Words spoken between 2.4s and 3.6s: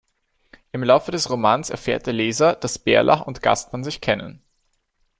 dass Bärlach und